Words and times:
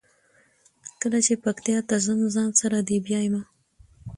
کله 1.01 1.19
چې 1.25 1.33
پکتیا 1.43 1.79
ته 1.89 1.95
ځم 2.05 2.19
ځان 2.33 2.49
سره 2.61 2.77
دې 2.87 2.97
بیایمه. 3.05 3.41